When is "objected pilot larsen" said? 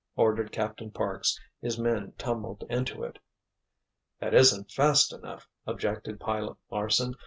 5.67-7.13